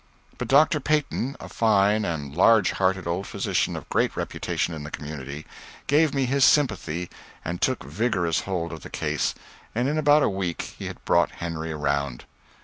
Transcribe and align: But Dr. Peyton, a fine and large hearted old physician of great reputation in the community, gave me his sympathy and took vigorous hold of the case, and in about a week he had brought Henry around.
But 0.39 0.47
Dr. 0.47 0.79
Peyton, 0.79 1.35
a 1.39 1.47
fine 1.47 2.05
and 2.05 2.35
large 2.35 2.71
hearted 2.71 3.05
old 3.05 3.27
physician 3.27 3.75
of 3.75 3.87
great 3.89 4.17
reputation 4.17 4.73
in 4.73 4.81
the 4.83 4.89
community, 4.89 5.45
gave 5.85 6.11
me 6.11 6.25
his 6.25 6.43
sympathy 6.43 7.07
and 7.45 7.61
took 7.61 7.83
vigorous 7.83 8.39
hold 8.39 8.73
of 8.73 8.81
the 8.81 8.89
case, 8.89 9.35
and 9.75 9.87
in 9.87 9.99
about 9.99 10.23
a 10.23 10.27
week 10.27 10.73
he 10.79 10.87
had 10.87 11.05
brought 11.05 11.29
Henry 11.33 11.71
around. 11.71 12.25